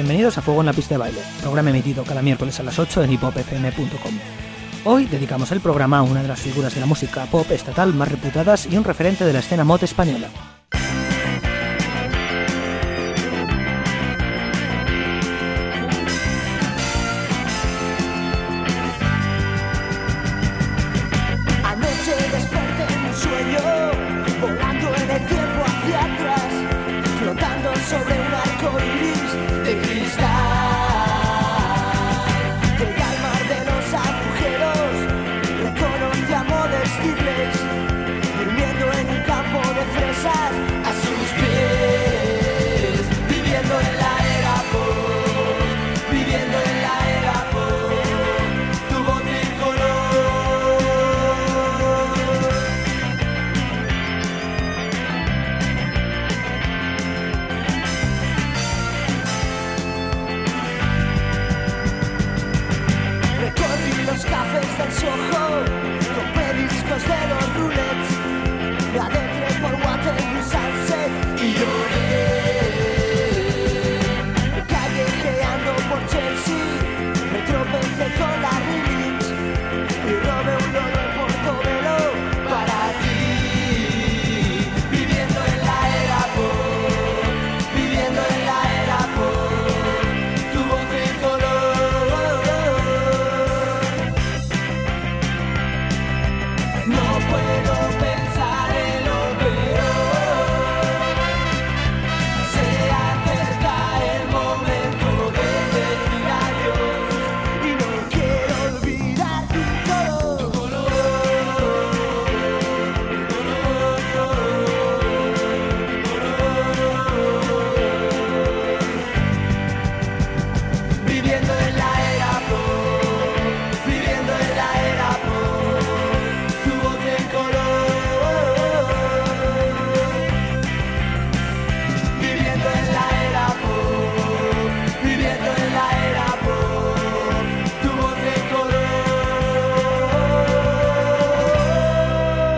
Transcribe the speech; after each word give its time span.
bienvenidos 0.00 0.38
a 0.38 0.40
Fuego 0.40 0.60
en 0.60 0.66
la 0.66 0.72
Pista 0.72 0.94
de 0.94 0.98
Baile, 0.98 1.20
programa 1.42 1.68
emitido 1.68 2.04
cada 2.04 2.22
miércoles 2.22 2.58
a 2.58 2.62
las 2.62 2.78
8 2.78 3.04
en 3.04 3.12
hipopfm.com. 3.12 4.14
Hoy 4.86 5.04
dedicamos 5.04 5.52
el 5.52 5.60
programa 5.60 5.98
a 5.98 6.02
una 6.02 6.22
de 6.22 6.28
las 6.28 6.40
figuras 6.40 6.74
de 6.74 6.80
la 6.80 6.86
música 6.86 7.26
pop 7.26 7.50
estatal 7.50 7.92
más 7.92 8.10
reputadas 8.10 8.66
y 8.70 8.78
un 8.78 8.84
referente 8.84 9.26
de 9.26 9.34
la 9.34 9.40
escena 9.40 9.62
mod 9.62 9.84
española. 9.84 10.28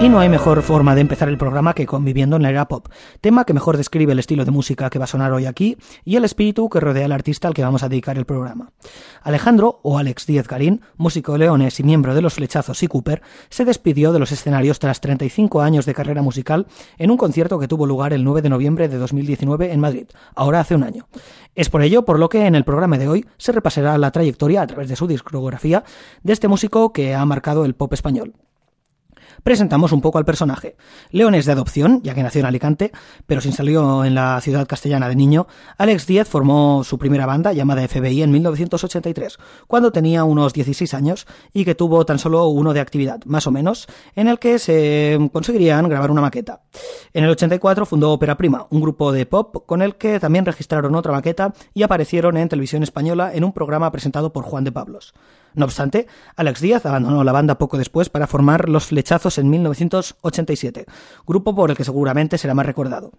Y 0.02 0.08
no 0.08 0.18
hay 0.18 0.28
mejor 0.28 0.62
forma 0.62 0.96
de 0.96 1.00
empezar 1.00 1.28
el 1.28 1.38
programa 1.38 1.74
que 1.74 1.86
conviviendo 1.86 2.34
en 2.34 2.42
la 2.42 2.50
era 2.50 2.66
pop, 2.66 2.88
tema 3.20 3.44
que 3.44 3.54
mejor 3.54 3.76
describe 3.76 4.10
el 4.10 4.18
estilo 4.18 4.44
de 4.44 4.50
música 4.50 4.90
que 4.90 4.98
va 4.98 5.04
a 5.04 5.06
sonar 5.06 5.32
hoy 5.32 5.46
aquí 5.46 5.76
y 6.04 6.16
el 6.16 6.24
espíritu 6.24 6.68
que 6.68 6.80
rodea 6.80 7.04
al 7.04 7.12
artista 7.12 7.46
al 7.46 7.54
que 7.54 7.62
vamos 7.62 7.84
a 7.84 7.88
dedicar 7.88 8.18
el 8.18 8.24
programa. 8.24 8.72
Alejandro, 9.22 9.78
o 9.84 9.98
Alex 9.98 10.26
Díez 10.26 10.48
Garín, 10.48 10.80
músico 10.96 11.38
leones 11.38 11.78
y 11.78 11.84
miembro 11.84 12.16
de 12.16 12.20
Los 12.20 12.34
Flechazos 12.34 12.82
y 12.82 12.88
Cooper, 12.88 13.22
se 13.48 13.64
despidió 13.64 14.12
de 14.12 14.18
los 14.18 14.32
escenarios 14.32 14.80
tras 14.80 15.00
35 15.00 15.62
años 15.62 15.86
de 15.86 15.94
carrera 15.94 16.20
musical 16.20 16.66
en 16.98 17.12
un 17.12 17.16
concierto 17.16 17.60
que 17.60 17.68
tuvo 17.68 17.86
lugar 17.86 18.12
el 18.12 18.24
9 18.24 18.42
de 18.42 18.48
noviembre 18.48 18.88
de 18.88 18.98
2019 18.98 19.72
en 19.72 19.78
Madrid, 19.78 20.06
ahora 20.34 20.58
hace 20.58 20.74
un 20.74 20.82
año. 20.82 21.06
Es 21.54 21.70
por 21.70 21.80
ello 21.80 22.04
por 22.04 22.18
lo 22.18 22.28
que 22.28 22.46
en 22.46 22.56
el 22.56 22.64
programa 22.64 22.98
de 22.98 23.06
hoy 23.06 23.24
se 23.36 23.52
repasará 23.52 23.96
la 23.98 24.10
trayectoria 24.10 24.62
a 24.62 24.66
través 24.66 24.88
de 24.88 24.96
su 24.96 25.06
discografía 25.06 25.84
de 26.24 26.32
este 26.32 26.48
músico 26.48 26.92
que 26.92 27.14
ha 27.14 27.24
marcado 27.24 27.64
el 27.64 27.76
pop 27.76 27.92
español 27.92 28.34
presentamos 29.42 29.92
un 29.92 30.00
poco 30.00 30.18
al 30.18 30.24
personaje. 30.24 30.76
León 31.10 31.34
es 31.34 31.46
de 31.46 31.52
adopción, 31.52 32.00
ya 32.02 32.14
que 32.14 32.22
nació 32.22 32.40
en 32.40 32.46
Alicante, 32.46 32.92
pero 33.26 33.40
sin 33.40 33.52
salió 33.52 34.04
en 34.04 34.14
la 34.14 34.40
ciudad 34.40 34.66
castellana 34.66 35.08
de 35.08 35.16
niño, 35.16 35.46
Alex 35.78 36.06
Díez 36.06 36.28
formó 36.28 36.84
su 36.84 36.98
primera 36.98 37.26
banda 37.26 37.52
llamada 37.52 37.86
FBI 37.86 38.22
en 38.22 38.30
1983, 38.30 39.38
cuando 39.66 39.92
tenía 39.92 40.24
unos 40.24 40.52
16 40.52 40.94
años 40.94 41.26
y 41.52 41.64
que 41.64 41.74
tuvo 41.74 42.04
tan 42.04 42.18
solo 42.18 42.46
uno 42.48 42.72
de 42.72 42.80
actividad, 42.80 43.20
más 43.24 43.46
o 43.46 43.50
menos, 43.50 43.86
en 44.14 44.28
el 44.28 44.38
que 44.38 44.58
se 44.58 45.18
conseguirían 45.32 45.88
grabar 45.88 46.10
una 46.10 46.20
maqueta. 46.20 46.62
En 47.12 47.24
el 47.24 47.30
84 47.30 47.86
fundó 47.86 48.12
Ópera 48.12 48.36
Prima, 48.36 48.66
un 48.70 48.80
grupo 48.80 49.12
de 49.12 49.26
pop 49.26 49.64
con 49.66 49.82
el 49.82 49.96
que 49.96 50.20
también 50.20 50.44
registraron 50.44 50.94
otra 50.94 51.12
maqueta 51.12 51.52
y 51.74 51.82
aparecieron 51.82 52.36
en 52.36 52.48
televisión 52.48 52.82
española 52.82 53.32
en 53.34 53.44
un 53.44 53.52
programa 53.52 53.90
presentado 53.90 54.32
por 54.32 54.44
Juan 54.44 54.64
de 54.64 54.72
Pablos. 54.72 55.14
No 55.54 55.64
obstante, 55.64 56.06
Alex 56.36 56.60
Díaz 56.60 56.86
abandonó 56.86 57.24
la 57.24 57.32
banda 57.32 57.58
poco 57.58 57.78
después 57.78 58.08
para 58.08 58.26
formar 58.26 58.68
Los 58.68 58.86
Flechazos 58.86 59.38
en 59.38 59.50
1987, 59.50 60.86
grupo 61.26 61.54
por 61.54 61.70
el 61.70 61.76
que 61.76 61.84
seguramente 61.84 62.38
será 62.38 62.54
más 62.54 62.66
recordado. 62.66 63.12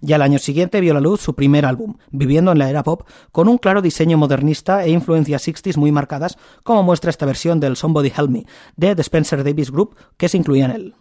Ya 0.00 0.16
el 0.16 0.22
año 0.22 0.38
siguiente 0.38 0.80
vio 0.80 0.94
la 0.94 1.00
luz 1.00 1.20
su 1.20 1.34
primer 1.34 1.66
álbum, 1.66 1.96
Viviendo 2.10 2.52
en 2.52 2.58
la 2.58 2.70
era 2.70 2.84
pop, 2.84 3.02
con 3.32 3.48
un 3.48 3.58
claro 3.58 3.82
diseño 3.82 4.16
modernista 4.16 4.84
e 4.84 4.90
influencias 4.90 5.46
60s 5.46 5.76
muy 5.76 5.92
marcadas, 5.92 6.38
como 6.62 6.82
muestra 6.82 7.10
esta 7.10 7.26
versión 7.26 7.58
del 7.58 7.76
Somebody 7.76 8.12
Help 8.16 8.30
Me 8.30 8.46
de 8.76 8.94
The 8.94 9.02
Spencer 9.02 9.42
Davis 9.42 9.70
Group 9.70 9.96
que 10.16 10.28
se 10.28 10.36
incluía 10.36 10.66
en 10.66 10.70
él. 10.70 10.94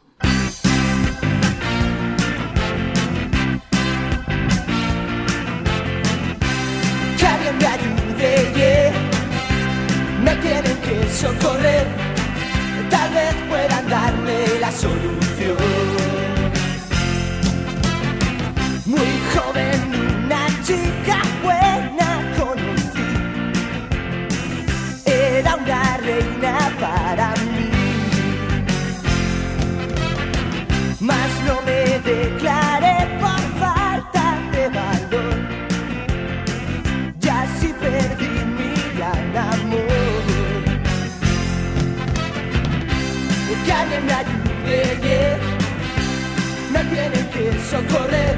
Socorrer, 47.69 48.37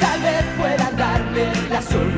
tal 0.00 0.20
vez 0.20 0.44
puedan 0.58 0.96
darme 0.96 1.52
la 1.70 1.80
solución. 1.80 2.15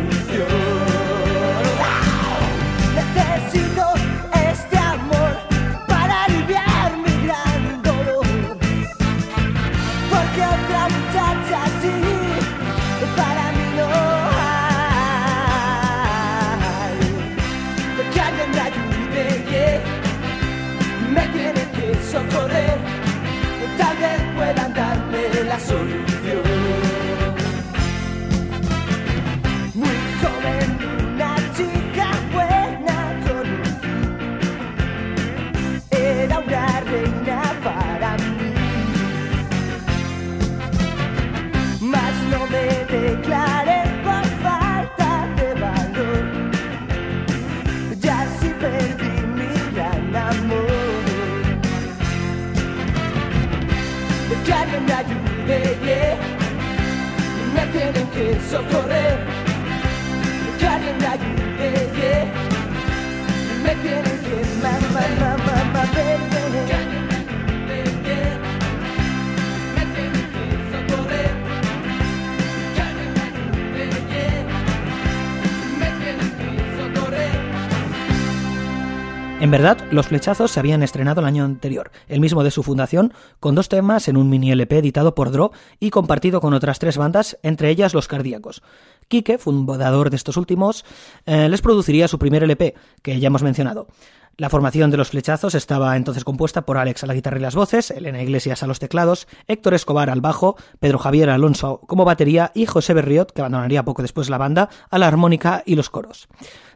Los 79.91 80.09
Flechazos 80.09 80.51
se 80.51 80.61
habían 80.61 80.83
estrenado 80.83 81.23
el 81.23 81.27
año 81.27 81.45
anterior, 81.45 81.91
el 82.09 82.21
mismo 82.21 82.45
de 82.45 82.51
su 82.51 82.63
fundación, 82.63 83.15
con 83.41 83.55
dos 83.55 83.71
temas 83.71 84.07
en 84.09 84.19
un 84.19 84.29
mini 84.29 84.53
LP 84.53 84.77
editado 84.79 85.15
por 85.15 85.31
Dro 85.31 85.51
y 85.81 85.89
compartido 85.89 86.43
con 86.43 86.53
otras 86.53 86.79
tres 86.79 86.99
bandas, 86.99 87.39
entre 87.43 87.71
ellas 87.71 87.95
Los 87.95 88.07
Cardíacos. 88.07 88.63
Quique, 89.09 89.39
fundador 89.39 90.11
de 90.11 90.17
estos 90.17 90.37
últimos, 90.37 90.85
eh, 91.25 91.49
les 91.49 91.63
produciría 91.63 92.07
su 92.07 92.19
primer 92.19 92.43
LP, 92.43 92.75
que 93.01 93.19
ya 93.19 93.29
hemos 93.29 93.43
mencionado. 93.43 93.89
La 94.37 94.51
formación 94.51 94.93
de 94.93 94.99
los 94.99 95.09
flechazos 95.09 95.57
estaba 95.57 95.97
entonces 95.97 96.23
compuesta 96.23 96.67
por 96.67 96.77
Alex 96.77 97.03
a 97.03 97.07
la 97.07 97.15
guitarra 97.15 97.39
y 97.39 97.43
las 97.43 97.57
voces, 97.57 97.91
Elena 97.91 98.23
Iglesias 98.23 98.63
a 98.63 98.69
los 98.69 98.79
teclados, 98.79 99.27
Héctor 99.49 99.75
Escobar 99.75 100.11
al 100.11 100.21
bajo, 100.21 100.57
Pedro 100.79 100.99
Javier 100.99 101.29
Alonso 101.31 101.81
como 101.89 102.05
batería 102.05 102.53
y 102.55 102.67
José 102.67 102.95
Berriot, 102.95 103.33
que 103.33 103.41
abandonaría 103.41 103.85
poco 103.85 104.03
después 104.03 104.31
la 104.31 104.39
banda, 104.39 104.69
a 104.91 104.99
la 104.99 105.09
armónica 105.09 105.65
y 105.67 105.75
los 105.75 105.91
coros. 105.91 106.29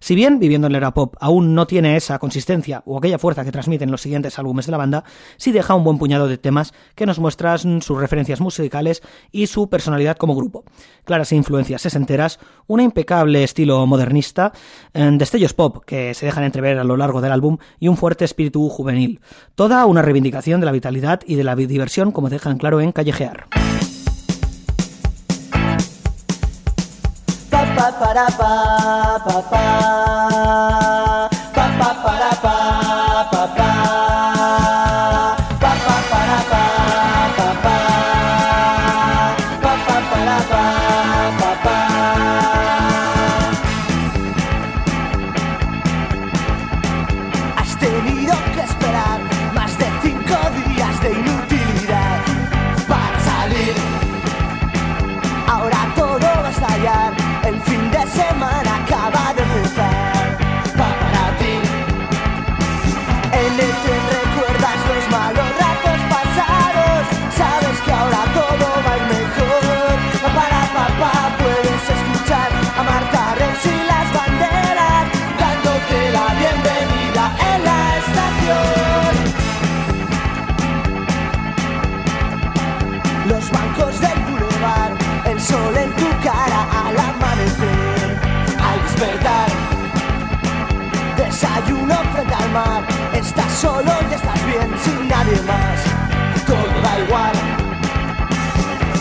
Si 0.02 0.16
bien 0.16 0.40
Viviendo 0.40 0.66
en 0.66 0.72
la 0.72 0.78
era 0.78 0.94
pop 0.94 1.14
aún 1.20 1.54
no 1.54 1.68
tiene 1.68 1.96
esa 1.96 2.18
consistencia 2.18 2.82
o 2.86 2.98
aquella 2.98 3.20
fuerza 3.20 3.44
que 3.44 3.52
transmiten 3.52 3.92
los 3.92 4.00
siguientes 4.00 4.36
álbumes 4.36 4.66
de 4.66 4.72
la 4.72 4.78
banda, 4.78 5.04
sí 5.36 5.52
deja 5.52 5.76
un 5.76 5.84
buen 5.84 5.96
puñado 5.96 6.26
de 6.26 6.38
temas 6.38 6.74
que 6.96 7.06
nos 7.06 7.20
muestran 7.20 7.80
sus 7.82 8.00
referencias 8.00 8.40
musicales 8.40 9.00
y 9.30 9.46
su 9.46 9.70
personalidad 9.70 10.16
como 10.16 10.34
grupo. 10.34 10.64
Claras 11.04 11.30
influencias 11.30 11.82
sesenteras, 11.82 12.40
un 12.66 12.80
impecable 12.80 13.44
estilo 13.44 13.86
modernista, 13.86 14.52
eh, 14.92 15.08
destellos 15.12 15.54
pop 15.54 15.84
que 15.86 16.14
se 16.14 16.26
dejan 16.26 16.42
entrever 16.42 16.80
a 16.80 16.84
lo 16.84 16.96
largo 16.96 17.20
del 17.20 17.30
álbum 17.30 17.58
y 17.78 17.86
un 17.86 17.96
fuerte 17.96 18.24
espíritu 18.24 18.68
juvenil. 18.70 19.20
Toda 19.54 19.86
una 19.86 20.02
reivindicación 20.02 20.58
de 20.58 20.66
la 20.66 20.72
vitalidad 20.72 21.20
y 21.24 21.36
de 21.36 21.44
la 21.44 21.54
diversión 21.54 22.10
como 22.10 22.28
dejan 22.28 22.58
claro 22.58 22.80
en 22.80 22.90
Callejear. 22.90 23.46
Pa 27.82 27.90
pa 28.14 28.26
pa 28.38 29.18
pa 29.26 29.36
pa 29.50 31.01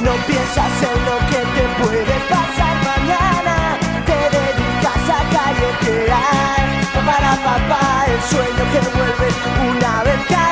no 0.01 0.13
piensas 0.25 0.73
en 0.81 0.97
lo 1.05 1.17
que 1.29 1.41
te 1.55 1.83
puede 1.83 2.15
pasar 2.29 2.75
mañana. 2.91 3.77
Te 4.05 4.19
dedicas 4.37 5.03
a 5.09 5.21
callejear 5.35 6.61
para 7.05 7.31
papá 7.43 8.05
el 8.07 8.21
sueño 8.29 8.63
que 8.71 8.79
vuelve 8.97 9.27
una 9.75 10.03
vez 10.03 10.50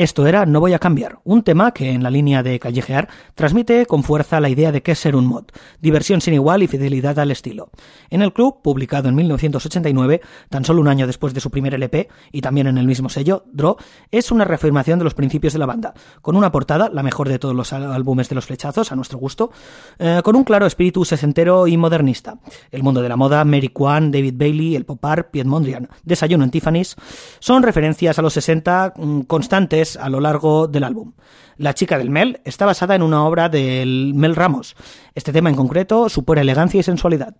Esto 0.00 0.26
era 0.26 0.46
No 0.46 0.60
voy 0.60 0.72
a 0.72 0.78
cambiar, 0.78 1.18
un 1.24 1.42
tema 1.42 1.72
que 1.72 1.90
en 1.90 2.02
la 2.02 2.08
línea 2.08 2.42
de 2.42 2.58
callejear 2.58 3.10
transmite 3.34 3.84
con 3.84 4.02
fuerza 4.02 4.40
la 4.40 4.48
idea 4.48 4.72
de 4.72 4.82
qué 4.82 4.92
es 4.92 4.98
ser 4.98 5.14
un 5.14 5.26
mod, 5.26 5.44
diversión 5.82 6.22
sin 6.22 6.32
igual 6.32 6.62
y 6.62 6.68
fidelidad 6.68 7.18
al 7.18 7.30
estilo. 7.30 7.68
En 8.08 8.22
el 8.22 8.32
club, 8.32 8.62
publicado 8.62 9.10
en 9.10 9.14
1989, 9.14 10.22
tan 10.48 10.64
solo 10.64 10.80
un 10.80 10.88
año 10.88 11.06
después 11.06 11.34
de 11.34 11.40
su 11.40 11.50
primer 11.50 11.74
LP, 11.74 12.08
y 12.32 12.40
también 12.40 12.66
en 12.66 12.78
el 12.78 12.86
mismo 12.86 13.10
sello, 13.10 13.44
Draw, 13.52 13.76
es 14.10 14.30
una 14.30 14.46
reafirmación 14.46 14.98
de 14.98 15.04
los 15.04 15.12
principios 15.12 15.52
de 15.52 15.58
la 15.58 15.66
banda, 15.66 15.92
con 16.22 16.34
una 16.34 16.50
portada, 16.50 16.88
la 16.88 17.02
mejor 17.02 17.28
de 17.28 17.38
todos 17.38 17.54
los 17.54 17.74
álbumes 17.74 18.30
de 18.30 18.36
los 18.36 18.46
flechazos, 18.46 18.92
a 18.92 18.96
nuestro 18.96 19.18
gusto, 19.18 19.52
eh, 19.98 20.22
con 20.24 20.34
un 20.34 20.44
claro 20.44 20.64
espíritu 20.64 21.04
sesentero 21.04 21.66
y 21.66 21.76
modernista. 21.76 22.38
El 22.70 22.82
mundo 22.82 23.02
de 23.02 23.10
la 23.10 23.16
moda, 23.16 23.44
Mary 23.44 23.68
Kwan, 23.68 24.10
David 24.10 24.36
Bailey, 24.38 24.76
el 24.76 24.86
pop 24.86 25.04
art, 25.04 25.30
Piet 25.30 25.46
Mondrian, 25.46 25.90
Desayuno 26.04 26.44
en 26.44 26.50
Tiffany's, 26.50 26.96
son 27.38 27.62
referencias 27.62 28.18
a 28.18 28.22
los 28.22 28.32
60 28.32 28.94
mm, 28.96 29.20
a 29.96 30.08
lo 30.08 30.20
largo 30.20 30.66
del 30.66 30.84
álbum. 30.84 31.12
La 31.56 31.74
chica 31.74 31.98
del 31.98 32.10
Mel 32.10 32.40
está 32.44 32.66
basada 32.66 32.94
en 32.94 33.02
una 33.02 33.24
obra 33.24 33.48
del 33.48 34.12
Mel 34.14 34.36
Ramos. 34.36 34.76
Este 35.14 35.32
tema 35.32 35.50
en 35.50 35.56
concreto 35.56 36.08
supone 36.08 36.40
elegancia 36.40 36.80
y 36.80 36.82
sensualidad. 36.82 37.36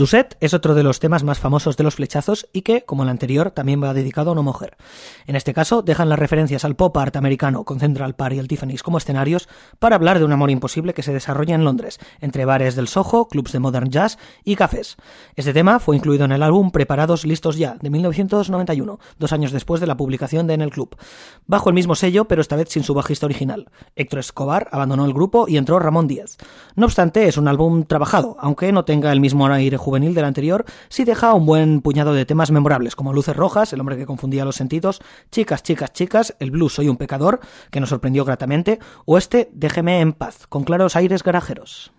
Suzette 0.00 0.38
es 0.40 0.54
otro 0.54 0.74
de 0.74 0.82
los 0.82 0.98
temas 0.98 1.24
más 1.24 1.40
famosos 1.40 1.76
de 1.76 1.84
los 1.84 1.96
flechazos 1.96 2.48
y 2.54 2.62
que, 2.62 2.86
como 2.86 3.02
el 3.02 3.10
anterior, 3.10 3.50
también 3.50 3.82
va 3.82 3.92
dedicado 3.92 4.30
a 4.30 4.32
una 4.32 4.40
mujer. 4.40 4.78
En 5.26 5.36
este 5.36 5.52
caso, 5.52 5.82
dejan 5.82 6.08
las 6.08 6.18
referencias 6.18 6.64
al 6.64 6.74
pop 6.74 6.96
art 6.96 7.16
americano 7.16 7.64
con 7.64 7.80
Central 7.80 8.14
Park 8.14 8.36
y 8.36 8.38
el 8.38 8.48
Tiffany's 8.48 8.82
como 8.82 8.96
escenarios 8.96 9.46
para 9.78 9.96
hablar 9.96 10.18
de 10.18 10.24
un 10.24 10.32
amor 10.32 10.50
imposible 10.50 10.94
que 10.94 11.02
se 11.02 11.12
desarrolla 11.12 11.54
en 11.54 11.64
Londres, 11.64 11.98
entre 12.22 12.46
bares 12.46 12.76
del 12.76 12.88
Soho, 12.88 13.28
clubs 13.28 13.52
de 13.52 13.58
modern 13.58 13.90
jazz 13.90 14.16
y 14.42 14.56
cafés. 14.56 14.96
Este 15.36 15.52
tema 15.52 15.78
fue 15.80 15.96
incluido 15.96 16.24
en 16.24 16.32
el 16.32 16.42
álbum 16.42 16.70
Preparados 16.70 17.26
Listos 17.26 17.58
Ya, 17.58 17.76
de 17.78 17.90
1991, 17.90 18.98
dos 19.18 19.32
años 19.34 19.52
después 19.52 19.82
de 19.82 19.86
la 19.86 19.98
publicación 19.98 20.46
de 20.46 20.54
En 20.54 20.62
el 20.62 20.70
Club, 20.70 20.96
bajo 21.46 21.68
el 21.68 21.74
mismo 21.74 21.94
sello, 21.94 22.24
pero 22.24 22.40
esta 22.40 22.56
vez 22.56 22.70
sin 22.70 22.84
su 22.84 22.94
bajista 22.94 23.26
original. 23.26 23.70
Héctor 23.96 24.20
Escobar 24.20 24.66
abandonó 24.72 25.04
el 25.04 25.12
grupo 25.12 25.44
y 25.46 25.58
entró 25.58 25.78
Ramón 25.78 26.08
Díaz. 26.08 26.38
No 26.74 26.86
obstante, 26.86 27.28
es 27.28 27.36
un 27.36 27.48
álbum 27.48 27.84
trabajado, 27.84 28.38
aunque 28.40 28.72
no 28.72 28.86
tenga 28.86 29.12
el 29.12 29.20
mismo 29.20 29.46
aire 29.46 29.76
del 29.90 30.24
anterior, 30.24 30.64
sí 30.88 31.04
deja 31.04 31.34
un 31.34 31.46
buen 31.46 31.80
puñado 31.80 32.14
de 32.14 32.24
temas 32.24 32.50
memorables, 32.50 32.94
como 32.96 33.12
Luces 33.12 33.36
Rojas, 33.36 33.72
El 33.72 33.80
hombre 33.80 33.96
que 33.96 34.06
confundía 34.06 34.44
los 34.44 34.56
sentidos, 34.56 35.00
Chicas, 35.30 35.62
chicas, 35.62 35.92
chicas, 35.92 36.36
El 36.38 36.50
blues 36.52 36.74
Soy 36.74 36.88
un 36.88 36.96
pecador, 36.96 37.40
que 37.70 37.80
nos 37.80 37.88
sorprendió 37.88 38.24
gratamente, 38.24 38.78
o 39.04 39.18
este 39.18 39.50
Déjeme 39.52 40.00
en 40.00 40.12
paz, 40.12 40.46
con 40.46 40.64
claros 40.64 40.96
aires 40.96 41.22
garajeros. 41.22 41.92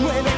muere 0.00 0.35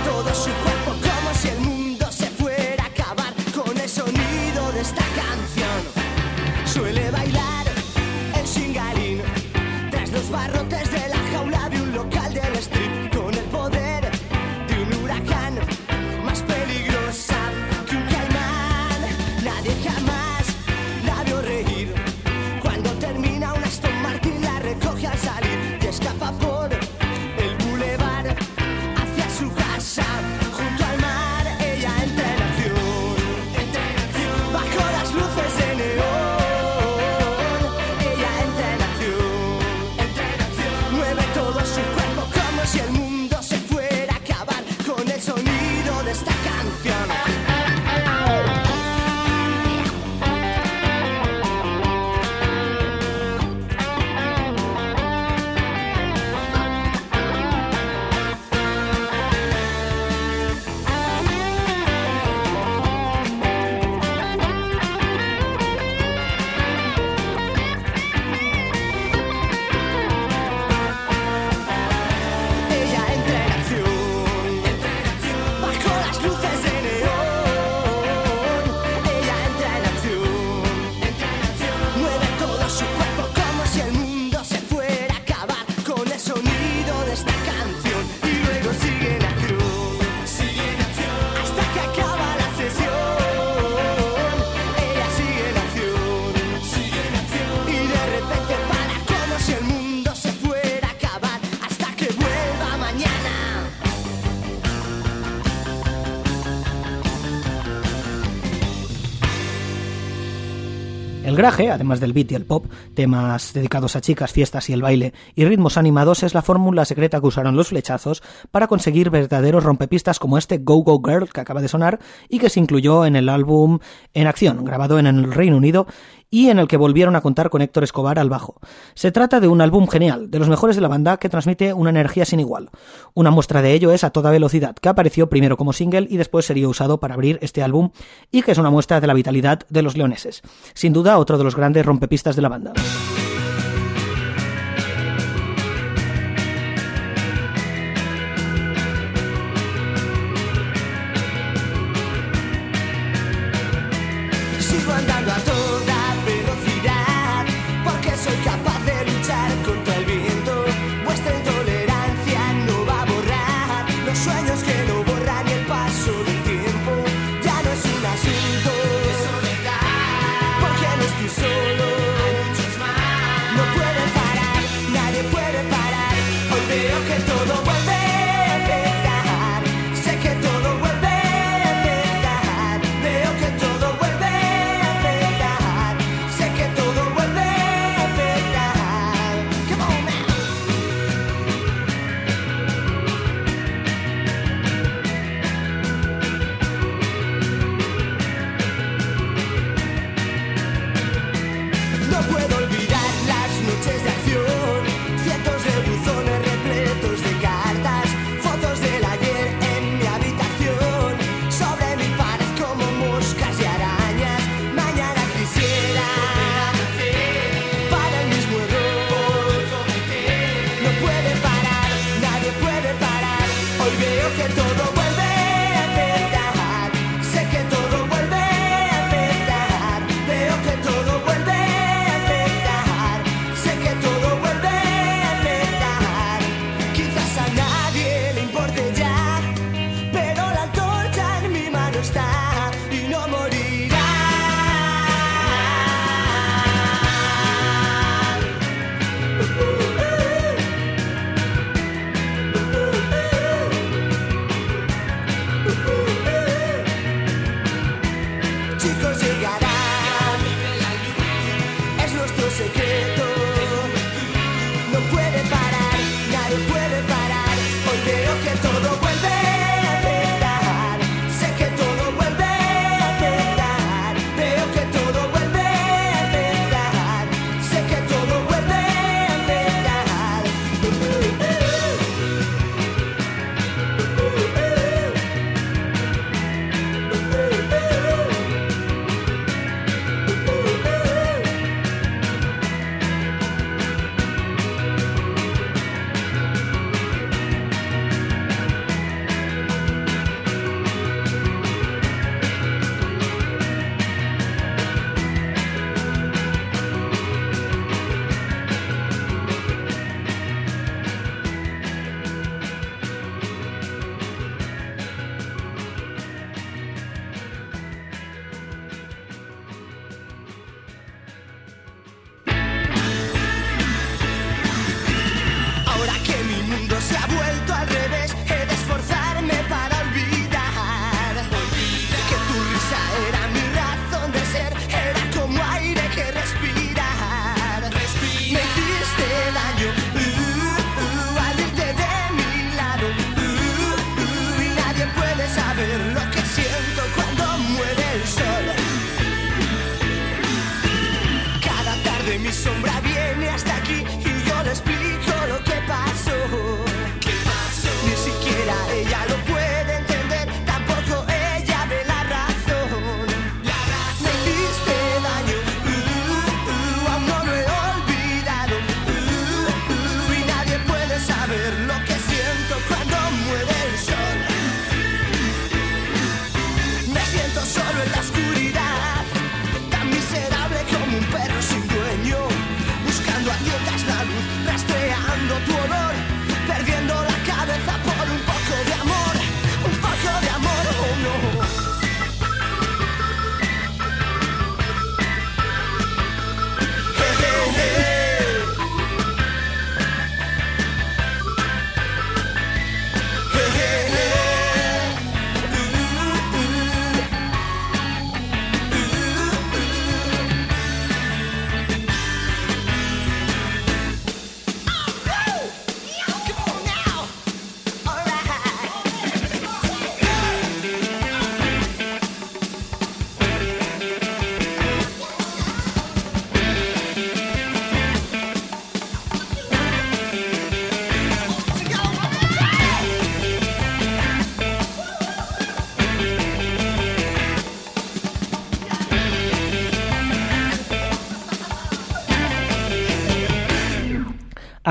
además 111.49 112.01
del 112.01 112.13
beat 112.13 112.33
y 112.33 112.35
el 112.35 112.45
pop, 112.45 112.67
temas 112.95 113.55
dedicados 113.55 113.97
a 113.97 114.03
chicas, 114.03 114.33
fiestas 114.33 114.69
y 114.69 114.75
el 114.75 114.83
baile, 114.83 115.15
y 115.35 115.47
ritmos 115.47 115.79
animados 115.79 116.23
es 116.23 116.35
la 116.35 116.43
fórmula 116.43 116.85
secreta 116.85 117.21
que 117.21 117.27
usaron 117.27 117.57
los 117.57 117.69
flechazos 117.69 118.23
para 118.51 118.67
conseguir 118.67 119.09
verdaderos 119.09 119.65
rompepistas 119.65 120.19
como 120.19 120.37
este 120.37 120.59
Go 120.59 120.83
Go 120.83 121.01
Girl 121.03 121.31
que 121.31 121.41
acaba 121.41 121.63
de 121.63 121.69
sonar 121.69 122.01
y 122.29 122.39
que 122.39 122.51
se 122.51 122.61
incluyó 122.61 123.07
en 123.07 123.17
el 123.17 123.31
álbum 123.31 123.79
En 124.13 124.27
Acción, 124.27 124.65
grabado 124.65 124.99
en 124.99 125.07
el 125.07 125.33
Reino 125.33 125.57
Unido 125.57 125.87
y 126.31 126.51
en 126.51 126.59
el 126.59 126.69
que 126.69 126.77
volvieron 126.77 127.17
a 127.17 127.21
contar 127.21 127.51
con 127.51 127.63
Héctor 127.63 127.85
Escobar 127.85 128.19
al 128.19 128.29
bajo. 128.29 128.61
Se 128.95 129.13
trata 129.13 129.41
de 129.41 129.49
un 129.49 129.61
álbum 129.61 129.89
genial, 129.89 130.31
de 130.31 130.39
los 130.39 130.49
mejores 130.49 130.77
de 130.77 130.83
la 130.83 130.89
banda, 130.89 131.17
que 131.17 131.29
transmite 131.29 131.73
una 131.73 131.91
energía 131.91 132.25
sin 132.25 132.41
igual. 132.41 132.71
Una 133.15 133.31
muestra 133.31 133.63
de 133.63 133.73
ello 133.73 133.93
es 133.93 134.05
A 134.05 134.11
Toda 134.11 134.31
Velocidad, 134.31 134.77
que 134.77 134.89
apareció 134.89 135.29
primero 135.29 135.57
como 135.57 135.73
single 135.73 136.07
y 136.11 136.17
después 136.17 136.47
sería 136.47 136.69
usado 136.69 137.01
para 137.01 137.15
abrir 137.15 137.39
este 137.43 137.63
álbum, 137.63 137.91
y 138.31 138.43
que 138.43 138.53
es 138.53 138.59
una 138.59 138.71
muestra 138.71 139.01
de 139.01 139.07
la 139.07 139.15
vitalidad 139.15 139.61
de 139.69 139.83
los 139.83 139.97
leoneses. 139.97 140.43
Sin 140.75 140.93
duda, 140.93 141.19
otro 141.19 141.39
de 141.39 141.45
los 141.45 141.57
grandes 141.57 141.85
rompepistas 141.85 142.37
de 142.37 142.43
la 142.43 142.49
banda. 142.49 142.73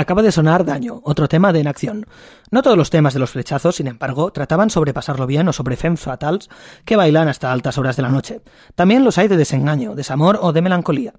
Acaba 0.07 0.21
de 0.21 0.31
sonar 0.31 0.63
Daño, 0.63 1.01
otro 1.03 1.27
tema 1.27 1.51
de 1.51 1.59
En 1.59 1.67
Acción. 1.67 2.05
No 2.49 2.61
todos 2.61 2.77
los 2.77 2.89
temas 2.89 3.13
de 3.13 3.19
los 3.19 3.31
flechazos, 3.31 3.75
sin 3.75 3.87
embargo, 3.87 4.31
trataban 4.31 4.69
sobre 4.69 4.93
pasarlo 4.93 5.27
bien 5.27 5.49
o 5.49 5.53
sobre 5.53 5.75
femmes 5.75 5.99
fatales 5.99 6.49
que 6.85 6.95
bailan 6.95 7.27
hasta 7.27 7.51
altas 7.51 7.77
horas 7.77 7.97
de 7.97 8.03
la 8.03 8.09
noche. 8.09 8.39
También 8.73 9.03
los 9.03 9.17
hay 9.17 9.27
de 9.27 9.35
desengaño, 9.35 9.95
desamor 9.95 10.39
o 10.41 10.53
de 10.53 10.61
melancolía. 10.61 11.13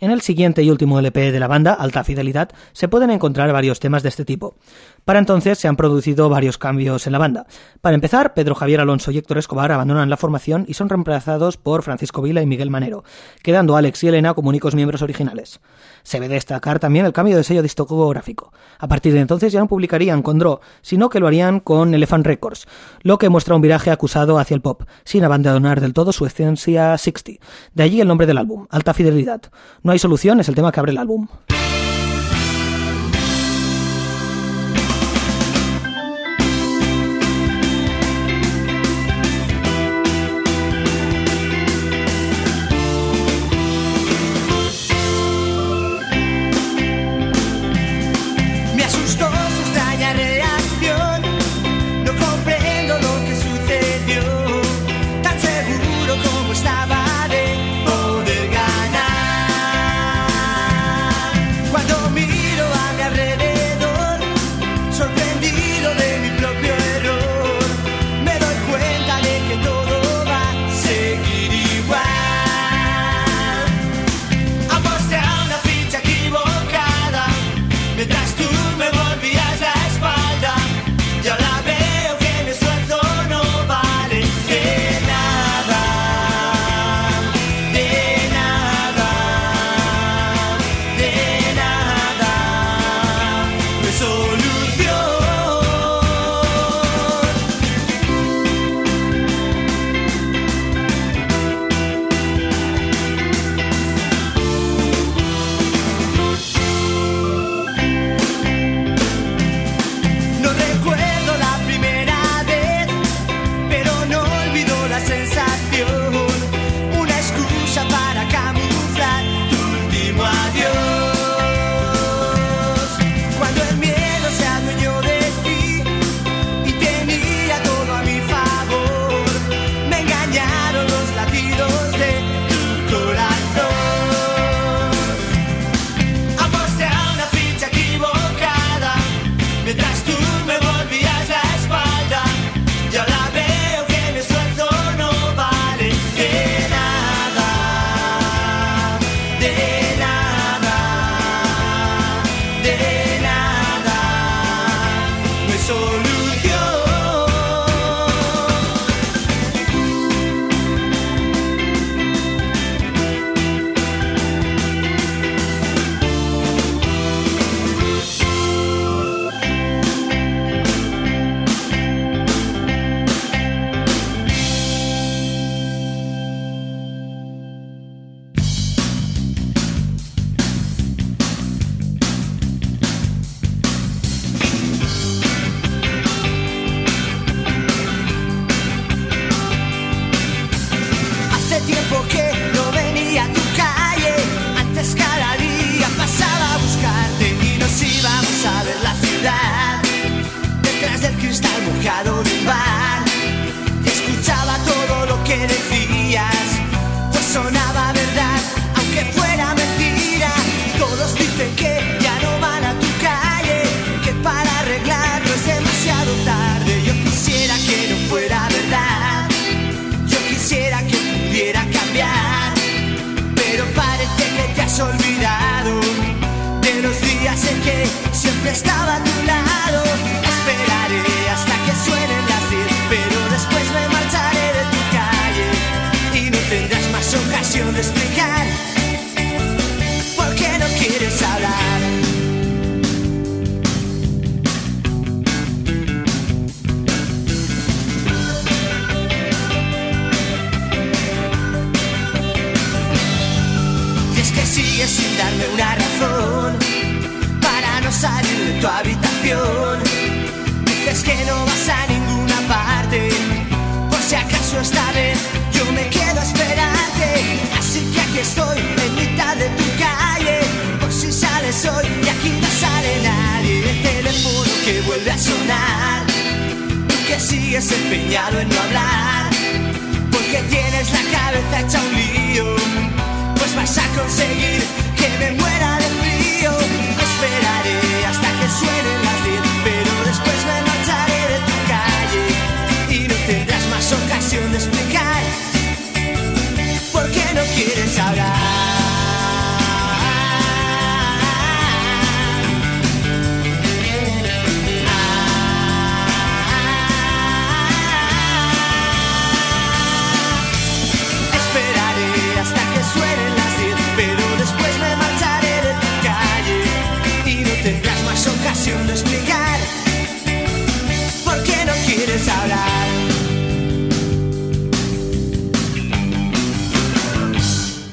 En 0.00 0.10
el 0.10 0.22
siguiente 0.22 0.64
y 0.64 0.70
último 0.70 0.98
LP 0.98 1.30
de 1.30 1.38
la 1.38 1.46
banda, 1.46 1.74
Alta 1.74 2.02
Fidelidad, 2.02 2.50
se 2.72 2.88
pueden 2.88 3.10
encontrar 3.10 3.52
varios 3.52 3.78
temas 3.78 4.02
de 4.02 4.08
este 4.08 4.24
tipo. 4.24 4.56
Para 5.04 5.20
entonces 5.20 5.58
se 5.58 5.68
han 5.68 5.76
producido 5.76 6.28
varios 6.28 6.58
cambios 6.58 7.06
en 7.06 7.12
la 7.12 7.18
banda. 7.18 7.46
Para 7.80 7.94
empezar, 7.94 8.34
Pedro 8.34 8.54
Javier 8.54 8.80
Alonso 8.80 9.10
y 9.12 9.18
Héctor 9.18 9.38
Escobar 9.38 9.70
abandonan 9.70 10.10
la 10.10 10.16
formación 10.16 10.64
y 10.68 10.74
son 10.74 10.88
reemplazados 10.88 11.56
por 11.56 11.82
Francisco 11.82 12.22
Vila 12.22 12.42
y 12.42 12.46
Miguel 12.46 12.70
Manero, 12.70 13.04
quedando 13.42 13.76
Alex 13.76 14.02
y 14.02 14.08
Elena 14.08 14.34
como 14.34 14.48
únicos 14.48 14.74
miembros 14.74 15.02
originales. 15.02 15.60
Se 16.02 16.18
ve 16.18 16.28
destacar 16.28 16.80
también 16.80 17.06
el 17.06 17.12
cambio 17.12 17.36
de 17.36 17.44
sello 17.44 17.62
discográfico. 17.62 18.52
A 18.78 18.88
partir 18.88 19.12
de 19.12 19.20
entonces 19.20 19.52
ya 19.52 19.60
no 19.60 19.68
publicarían 19.68 20.22
con 20.22 20.38
Draw, 20.38 20.60
sino 20.80 21.08
que 21.08 21.20
lo 21.20 21.26
harían 21.26 21.60
con 21.60 21.94
Elephant 21.94 22.26
Records, 22.26 22.66
lo 23.02 23.18
que 23.18 23.28
muestra 23.28 23.54
un 23.54 23.62
viraje 23.62 23.90
acusado 23.90 24.38
hacia 24.38 24.54
el 24.54 24.60
pop, 24.60 24.82
sin 25.04 25.24
abandonar 25.24 25.80
del 25.80 25.92
todo 25.92 26.12
su 26.12 26.26
esencia 26.26 26.96
60. 26.96 27.32
De 27.74 27.82
allí 27.82 28.00
el 28.00 28.08
nombre 28.08 28.26
del 28.26 28.38
álbum, 28.38 28.66
Alta 28.70 28.94
Fidelidad. 28.94 29.42
No 29.82 29.92
hay 29.92 29.98
solución 29.98 30.40
es 30.40 30.48
el 30.48 30.54
tema 30.54 30.72
que 30.72 30.80
abre 30.80 30.92
el 30.92 30.98
álbum. 30.98 31.28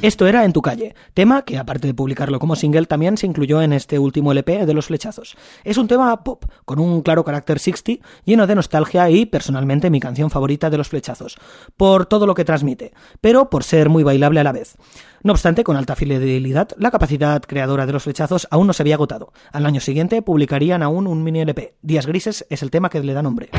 Esto 0.02 0.28
era 0.28 0.46
En 0.46 0.54
tu 0.54 0.62
calle, 0.62 0.96
tema 1.14 1.42
que 1.42 1.58
aparte 1.58 1.86
de 1.86 1.94
publicarlo 1.94 2.40
como 2.40 2.56
single 2.56 2.86
también 2.86 3.18
se 3.18 3.26
incluyó 3.26 3.62
en 3.62 3.74
este 3.74 4.00
último 4.00 4.32
LP 4.32 4.66
de 4.66 4.74
Los 4.74 4.86
Flechazos. 4.86 5.36
Es 5.66 5.78
un 5.78 5.90
tema 5.90 6.24
pop, 6.24 6.46
con 6.64 6.80
un 6.80 7.02
claro 7.02 7.26
carácter 7.26 7.60
60, 7.60 8.02
lleno 8.24 8.48
de 8.48 8.56
nostalgia 8.56 9.10
y 9.10 9.26
personalmente 9.26 9.90
mi 9.90 10.00
canción 10.00 10.30
favorita 10.30 10.70
de 10.70 10.78
Los 10.78 10.88
Flechazos, 10.88 11.38
por 11.76 12.06
todo 12.06 12.26
lo 12.26 12.34
que 12.34 12.46
transmite, 12.46 12.94
pero 13.20 13.50
por 13.50 13.66
ser 13.66 13.90
muy 13.90 14.04
bailable 14.04 14.40
a 14.40 14.46
la 14.46 14.54
vez. 14.54 14.78
No 15.22 15.34
obstante, 15.34 15.66
con 15.66 15.76
alta 15.76 15.98
fidelidad, 15.98 16.70
la 16.78 16.92
capacidad 16.92 17.42
creadora 17.42 17.86
de 17.86 17.92
Los 17.92 18.04
Flechazos 18.04 18.48
aún 18.52 18.68
no 18.68 18.74
se 18.74 18.84
había 18.84 18.96
agotado. 18.96 19.34
Al 19.52 19.66
año 19.66 19.82
siguiente 19.82 20.22
publicarían 20.22 20.82
aún 20.82 21.08
un 21.08 21.24
mini 21.24 21.42
LP. 21.42 21.76
Días 21.82 22.06
Grises 22.06 22.46
es 22.50 22.64
el 22.64 22.72
tema 22.72 22.90
que 22.90 23.04
le 23.04 23.12
da 23.12 23.22
nombre. 23.22 23.50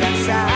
casar. 0.00 0.55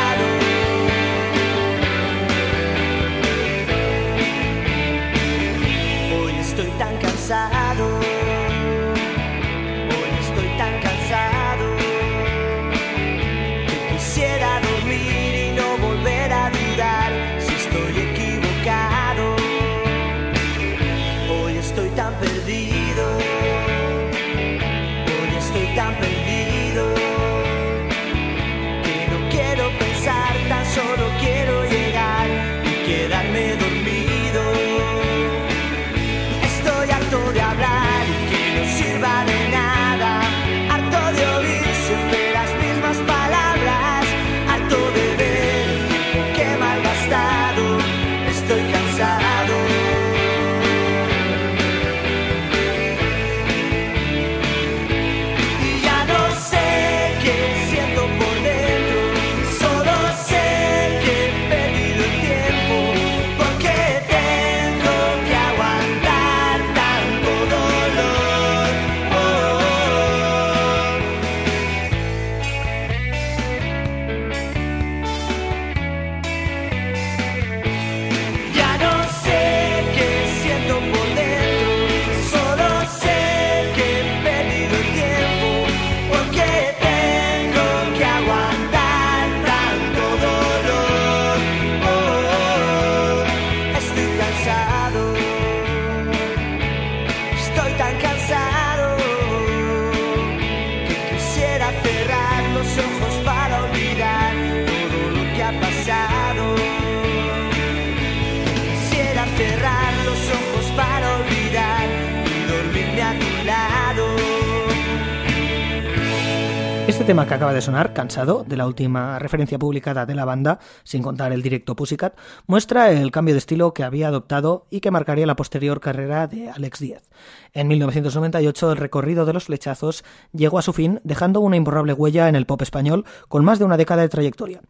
Tema 117.10 117.26
que 117.26 117.34
acaba 117.34 117.52
de 117.52 117.60
sonar, 117.60 117.92
Cansado, 117.92 118.44
de 118.46 118.56
la 118.56 118.68
última 118.68 119.18
referencia 119.18 119.58
publicada 119.58 120.06
de 120.06 120.14
la 120.14 120.24
banda, 120.24 120.60
sin 120.84 121.02
contar 121.02 121.32
el 121.32 121.42
directo 121.42 121.74
Pussycat, 121.74 122.16
muestra 122.46 122.92
el 122.92 123.10
cambio 123.10 123.34
de 123.34 123.38
estilo 123.38 123.74
que 123.74 123.82
había 123.82 124.06
adoptado 124.06 124.68
y 124.70 124.78
que 124.78 124.92
marcaría 124.92 125.26
la 125.26 125.34
posterior 125.34 125.80
carrera 125.80 126.28
de 126.28 126.50
Alex 126.50 126.78
Diez. 126.78 127.10
En 127.52 127.68
1998 127.68 128.72
el 128.72 128.76
recorrido 128.76 129.26
de 129.26 129.32
los 129.32 129.44
flechazos 129.44 130.04
llegó 130.32 130.58
a 130.58 130.62
su 130.62 130.72
fin, 130.72 131.00
dejando 131.04 131.40
una 131.40 131.56
imborrable 131.56 131.92
huella 131.92 132.28
en 132.28 132.36
el 132.36 132.46
pop 132.46 132.62
español 132.62 133.04
con 133.28 133.44
más 133.44 133.58
de 133.58 133.64
una 133.64 133.76
década 133.76 134.02
de 134.02 134.08
trayectoria. 134.08 134.60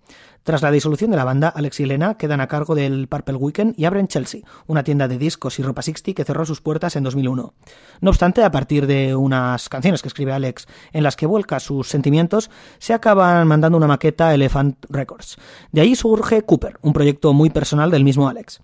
Tras 0.42 0.62
la 0.62 0.70
disolución 0.70 1.10
de 1.10 1.18
la 1.18 1.24
banda, 1.24 1.48
Alex 1.48 1.80
y 1.80 1.82
Elena 1.82 2.14
quedan 2.14 2.40
a 2.40 2.46
cargo 2.46 2.74
del 2.74 3.08
Purple 3.08 3.34
Weekend 3.34 3.74
y 3.78 3.84
abren 3.84 4.08
Chelsea, 4.08 4.40
una 4.66 4.82
tienda 4.82 5.06
de 5.06 5.18
discos 5.18 5.58
y 5.58 5.62
ropa 5.62 5.82
60 5.82 6.14
que 6.14 6.24
cerró 6.24 6.46
sus 6.46 6.62
puertas 6.62 6.96
en 6.96 7.04
2001. 7.04 7.52
No 8.00 8.10
obstante, 8.10 8.42
a 8.42 8.50
partir 8.50 8.86
de 8.86 9.14
unas 9.14 9.68
canciones 9.68 10.00
que 10.00 10.08
escribe 10.08 10.32
Alex 10.32 10.66
en 10.92 11.02
las 11.02 11.16
que 11.16 11.26
vuelca 11.26 11.60
sus 11.60 11.88
sentimientos, 11.88 12.50
se 12.78 12.94
acaban 12.94 13.46
mandando 13.46 13.76
una 13.76 13.86
maqueta 13.86 14.28
a 14.28 14.34
Elephant 14.34 14.86
Records. 14.88 15.36
De 15.72 15.82
ahí 15.82 15.94
surge 15.94 16.42
Cooper, 16.42 16.78
un 16.80 16.94
proyecto 16.94 17.34
muy 17.34 17.50
personal 17.50 17.90
del 17.90 18.04
mismo 18.04 18.26
Alex. 18.26 18.62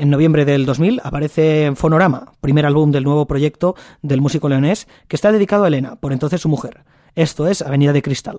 En 0.00 0.08
noviembre 0.08 0.46
del 0.46 0.64
2000 0.64 1.02
aparece 1.04 1.66
en 1.66 1.76
Fonorama, 1.76 2.32
primer 2.40 2.64
álbum 2.64 2.90
del 2.90 3.04
nuevo 3.04 3.26
proyecto 3.26 3.76
del 4.00 4.22
músico 4.22 4.48
leonés, 4.48 4.88
que 5.08 5.16
está 5.16 5.30
dedicado 5.30 5.64
a 5.64 5.68
Elena, 5.68 5.96
por 5.96 6.14
entonces 6.14 6.40
su 6.40 6.48
mujer. 6.48 6.84
Esto 7.14 7.46
es 7.46 7.60
Avenida 7.60 7.92
de 7.92 8.00
Cristal. 8.00 8.38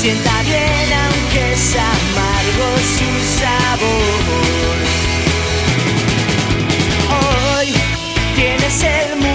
Sienta 0.00 0.42
bien 0.44 0.92
aunque 0.94 1.52
es 1.52 1.76
amargo 1.76 2.68
su 2.96 3.10
sabor. 3.38 4.76
Hoy 7.58 7.74
tienes 8.34 8.82
el 8.82 9.16
mundo 9.16 9.29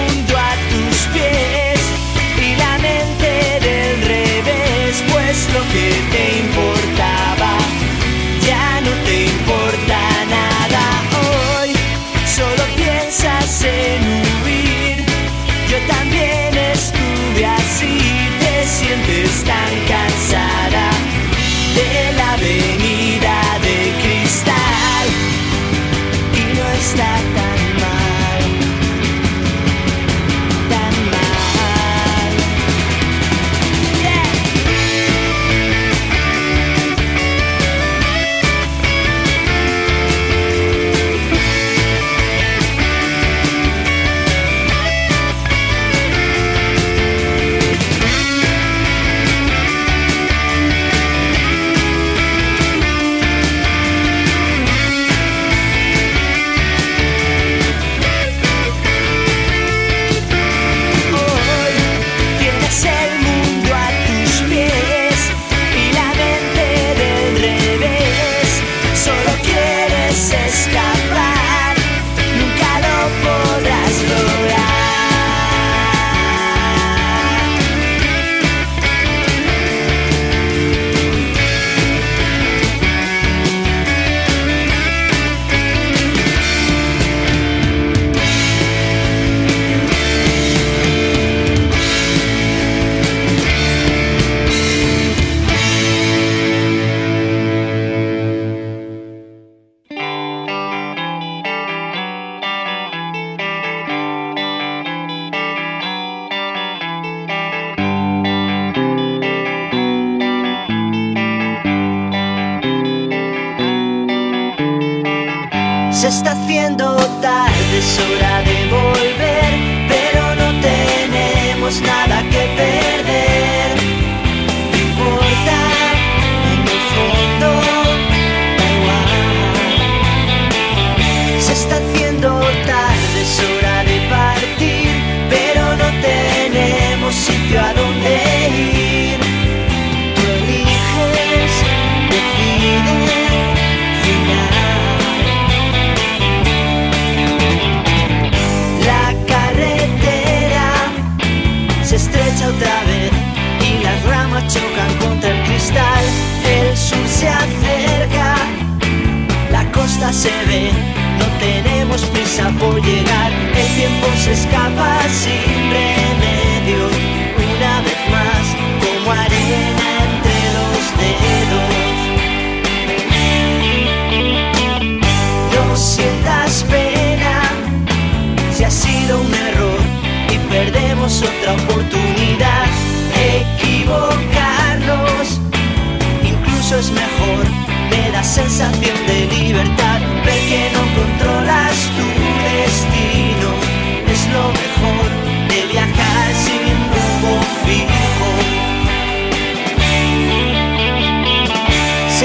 sky. 70.49 70.94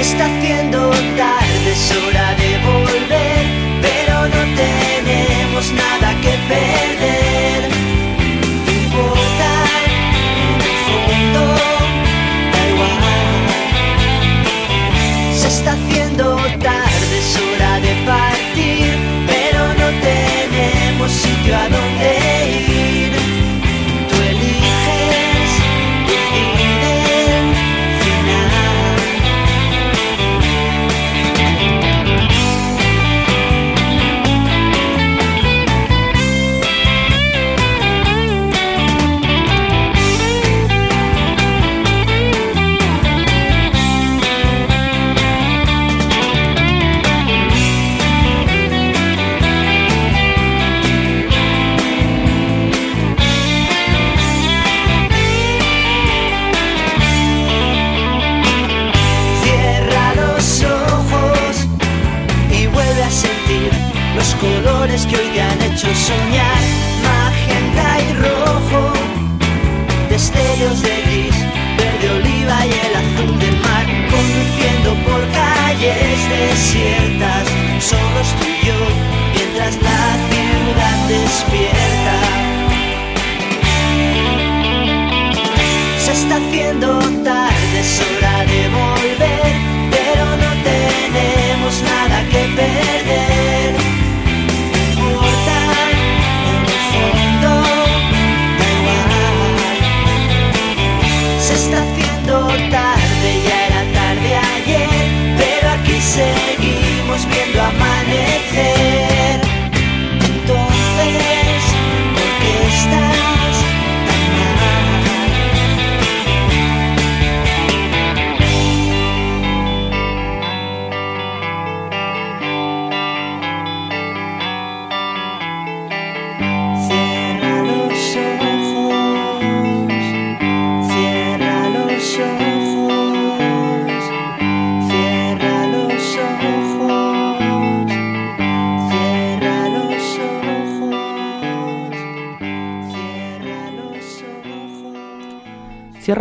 está 0.01 0.25
haciendo 0.25 0.80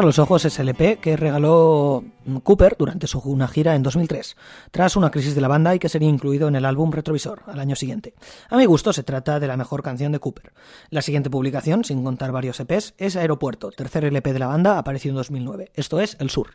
Los 0.03 0.18
ojos 0.18 0.44
es 0.44 0.59
el 0.59 0.70
EP 0.70 0.98
que 0.98 1.16
regaló 1.16 2.03
Cooper 2.42 2.76
durante 2.78 3.07
su, 3.07 3.18
una 3.20 3.46
gira 3.48 3.74
en 3.74 3.82
2003, 3.82 4.36
tras 4.70 4.96
una 4.96 5.11
crisis 5.11 5.34
de 5.34 5.40
la 5.40 5.48
banda 5.48 5.74
y 5.74 5.78
que 5.78 5.88
sería 5.88 6.09
incluido 6.09 6.48
en 6.48 6.57
el 6.57 6.64
álbum 6.64 6.90
Retrovisor 6.90 7.42
al 7.46 7.61
año 7.61 7.76
siguiente. 7.76 8.14
A 8.48 8.57
mi 8.57 8.64
gusto 8.64 8.92
se 8.92 9.03
trata 9.03 9.38
de 9.38 9.46
la 9.46 9.57
mejor 9.57 9.82
canción 9.82 10.12
de 10.12 10.18
Cooper. 10.18 10.53
La 10.88 11.03
siguiente 11.03 11.28
publicación, 11.28 11.84
sin 11.84 12.03
contar 12.03 12.32
varios 12.32 12.59
EPs, 12.61 12.94
es 12.98 13.16
Aeropuerto, 13.16 13.70
tercer 13.72 14.05
LP 14.05 14.32
de 14.32 14.38
la 14.38 14.46
banda, 14.46 14.78
apareció 14.78 15.11
en 15.11 15.16
2009. 15.16 15.70
Esto 15.74 16.01
es 16.01 16.16
El 16.18 16.30
Sur. 16.30 16.51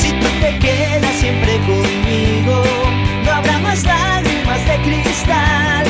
Si 0.00 0.10
tú 0.12 0.28
te 0.40 0.58
quedas 0.58 1.14
siempre 1.16 1.58
conmigo, 1.66 2.62
no 3.24 3.32
habrá 3.32 3.58
más 3.58 3.82
lágrimas 3.84 4.64
de 4.66 4.76
cristal, 4.82 5.86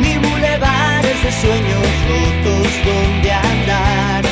ni 0.00 0.18
bulevares 0.18 1.22
de 1.22 1.32
sueños 1.32 1.86
rotos 2.08 2.68
donde 2.84 3.32
andar, 3.32 4.24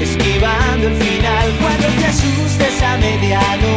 esquivando 0.00 0.88
el 0.88 0.96
final 0.96 1.46
cuando 1.60 1.88
te 1.98 2.06
asustes 2.06 2.82
a 2.82 2.96
mediano. 2.96 3.67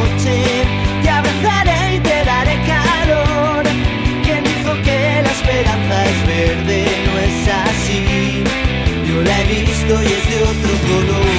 hoy 9.94 10.06
es 10.06 10.30
de 10.30 10.44
otro 10.44 10.72
color. 10.88 11.30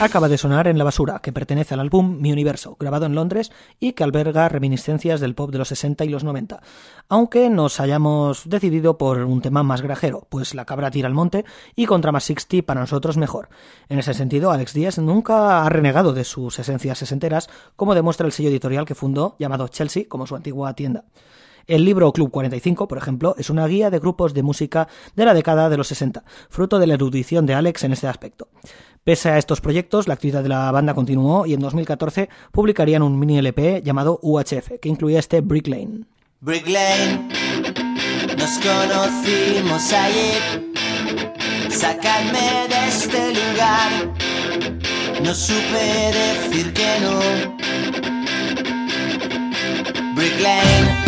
Acaba 0.00 0.28
de 0.28 0.38
sonar 0.38 0.68
en 0.68 0.78
La 0.78 0.84
Basura, 0.84 1.18
que 1.18 1.32
pertenece 1.32 1.74
al 1.74 1.80
álbum 1.80 2.20
Mi 2.20 2.30
Universo, 2.30 2.76
grabado 2.78 3.06
en 3.06 3.16
Londres 3.16 3.50
y 3.80 3.94
que 3.94 4.04
alberga 4.04 4.48
reminiscencias 4.48 5.18
del 5.18 5.34
pop 5.34 5.50
de 5.50 5.58
los 5.58 5.66
60 5.68 6.04
y 6.04 6.08
los 6.08 6.22
90. 6.22 6.60
Aunque 7.08 7.50
nos 7.50 7.80
hayamos 7.80 8.48
decidido 8.48 8.96
por 8.96 9.24
un 9.24 9.42
tema 9.42 9.64
más 9.64 9.82
grajero, 9.82 10.24
pues 10.28 10.54
la 10.54 10.66
cabra 10.66 10.92
tira 10.92 11.08
al 11.08 11.14
monte 11.14 11.44
y 11.74 11.86
contra 11.86 12.12
más 12.12 12.22
60 12.22 12.64
para 12.64 12.80
nosotros 12.80 13.16
mejor. 13.16 13.48
En 13.88 13.98
ese 13.98 14.14
sentido, 14.14 14.52
Alex 14.52 14.72
Díaz 14.72 14.98
nunca 14.98 15.64
ha 15.64 15.68
renegado 15.68 16.12
de 16.12 16.22
sus 16.22 16.60
esencias 16.60 16.98
sesenteras, 16.98 17.50
como 17.74 17.96
demuestra 17.96 18.24
el 18.24 18.32
sello 18.32 18.50
editorial 18.50 18.86
que 18.86 18.94
fundó, 18.94 19.34
llamado 19.40 19.66
Chelsea, 19.66 20.04
como 20.08 20.28
su 20.28 20.36
antigua 20.36 20.74
tienda. 20.74 21.06
El 21.68 21.84
libro 21.84 22.10
Club 22.14 22.30
45, 22.30 22.88
por 22.88 22.96
ejemplo, 22.96 23.34
es 23.36 23.50
una 23.50 23.66
guía 23.66 23.90
de 23.90 23.98
grupos 23.98 24.32
de 24.32 24.42
música 24.42 24.88
de 25.14 25.26
la 25.26 25.34
década 25.34 25.68
de 25.68 25.76
los 25.76 25.88
60, 25.88 26.24
fruto 26.48 26.78
de 26.78 26.86
la 26.86 26.94
erudición 26.94 27.44
de 27.44 27.52
Alex 27.52 27.84
en 27.84 27.92
este 27.92 28.06
aspecto. 28.06 28.48
Pese 29.04 29.28
a 29.28 29.36
estos 29.36 29.60
proyectos, 29.60 30.08
la 30.08 30.14
actividad 30.14 30.42
de 30.42 30.48
la 30.48 30.72
banda 30.72 30.94
continuó 30.94 31.44
y 31.44 31.52
en 31.52 31.60
2014 31.60 32.30
publicarían 32.52 33.02
un 33.02 33.18
mini 33.18 33.36
LP 33.36 33.82
llamado 33.84 34.18
UHF, 34.22 34.80
que 34.80 34.88
incluía 34.88 35.18
este 35.18 35.42
Brick 35.42 35.68
Lane. 35.68 36.06
Nos 38.38 38.58
conocimos 38.60 39.92
ayer. 39.92 40.72
Sacadme 41.68 42.66
de 42.70 42.88
este 42.88 43.28
lugar, 43.34 44.14
no 45.22 45.34
supe 45.34 46.14
decir 46.14 46.72
que 46.72 46.98
no. 47.02 47.20
Brick 50.14 50.40
Lane, 50.40 51.07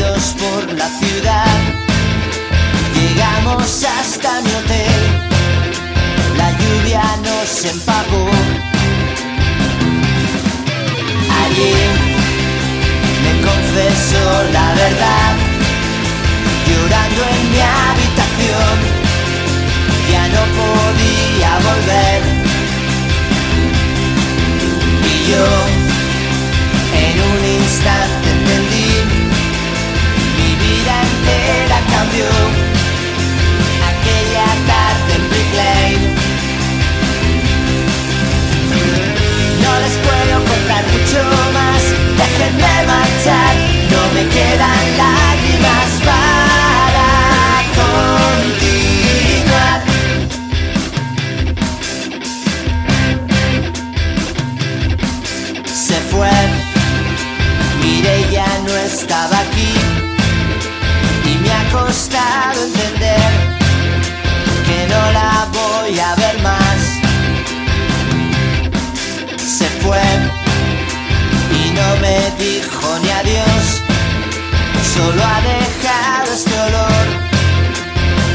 por 0.00 0.72
la 0.74 0.88
ciudad, 0.88 1.46
Llegamos 2.94 3.84
hasta 3.84 4.40
mi 4.42 4.50
hotel, 4.50 5.00
la 6.36 6.50
lluvia 6.52 7.02
nos 7.22 7.64
empapó. 7.64 8.26
Allí 11.42 11.74
me 13.24 13.32
confesó 13.46 14.24
la 14.52 14.74
verdad, 14.74 15.34
llorando 16.66 17.22
en 17.34 17.42
mi 17.52 17.60
habitación, 17.60 18.76
ya 20.10 20.24
no 20.34 20.42
podía 20.58 21.50
volver. 21.68 22.20
Y 25.04 25.30
yo 25.30 25.46
en 27.04 27.16
un 27.30 27.62
instante 27.62 28.30
entendí, 28.30 29.17
aquella 33.90 34.48
tarde 34.66 35.12
en 35.14 35.22
Brick 35.28 35.52
Lane. 35.54 36.06
No 39.62 39.72
les 39.80 39.94
puedo 40.06 40.34
contar 40.44 40.84
mucho 40.94 41.20
más, 41.52 41.82
déjenme 42.16 42.74
marchar, 42.86 43.54
no 43.90 44.00
me 44.14 44.22
quedan 44.28 44.84
lágrimas 44.96 45.90
para 46.08 47.10
continuar. 47.82 49.78
Se 55.66 55.98
fue, 56.10 56.36
miré 57.82 58.16
ya 58.32 58.48
no 58.66 58.74
estaba 58.76 59.37
costado 61.88 62.64
entender 62.64 63.30
que 64.66 64.78
no 64.92 65.02
la 65.18 65.48
voy 65.58 65.98
a 65.98 66.14
ver 66.16 66.36
más. 66.42 66.80
Se 69.56 69.66
fue 69.82 70.06
y 71.60 71.70
no 71.78 71.88
me 72.04 72.18
dijo 72.44 72.86
ni 73.02 73.10
adiós, 73.20 73.64
solo 74.94 75.20
ha 75.32 75.40
dejado 75.56 76.28
este 76.38 76.56
olor 76.68 77.06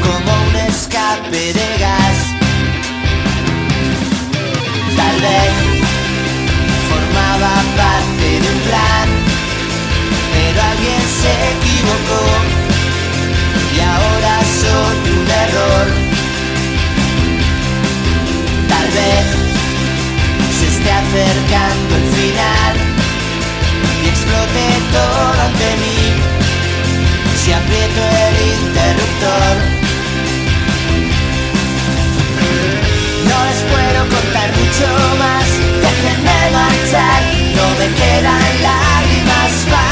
como 0.06 0.30
un 0.48 0.56
escape 0.70 1.44
de 1.58 1.68
gas. 1.84 2.18
Tal 4.98 5.16
vez 5.26 5.54
formaba 6.90 7.52
parte 7.82 8.26
de 8.42 8.48
un 8.54 8.60
plan, 8.68 9.08
pero 10.32 10.58
alguien 10.72 11.02
se 11.20 11.32
equivocó 11.54 12.43
acercando 21.14 21.94
el 21.96 22.06
final. 22.12 22.74
Y 24.02 24.08
explote 24.08 24.64
todo 24.92 25.32
ante 25.46 25.68
mí. 25.82 25.98
Si 27.40 27.52
aprieto 27.52 28.02
el 28.26 28.36
interruptor. 28.54 29.54
No 33.30 33.44
les 33.46 33.60
puedo 33.72 34.00
contar 34.08 34.48
mucho 34.60 34.86
más, 35.18 35.46
déjenme 35.84 36.38
marchar, 36.52 37.22
no 37.56 37.66
me 37.78 37.88
quedan 37.94 38.62
lágrimas 38.62 39.83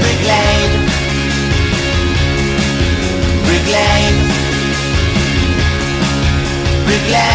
Brick 0.00 0.20
Lane. 0.30 0.74
Brick 3.44 3.66
Lane. 3.74 4.18
Brick 6.86 7.10
Lane. 7.10 7.33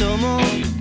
Me 0.00 0.73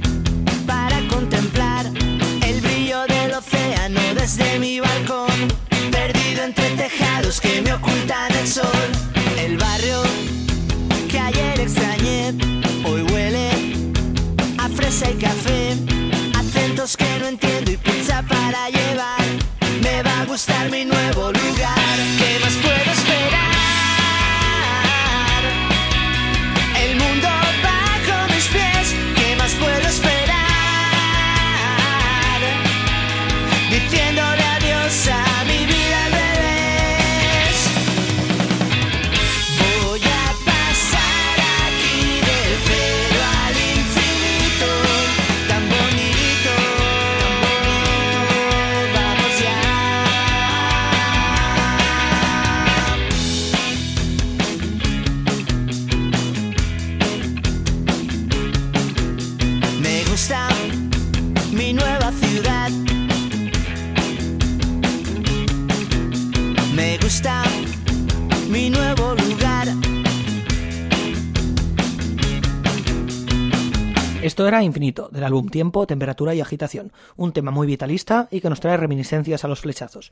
Infinito, 74.64 75.10
del 75.12 75.24
álbum 75.24 75.50
Tiempo, 75.50 75.86
Temperatura 75.88 76.34
y 76.34 76.42
Agitación, 76.42 76.92
un 77.16 77.34
tema 77.34 77.52
muy 77.52 77.68
vitalista 77.68 78.28
y 78.32 78.42
que 78.42 78.50
nos 78.50 78.60
trae 78.60 78.78
reminiscencias 78.78 79.44
a 79.44 79.48
los 79.48 79.62
flechazos. 79.62 80.12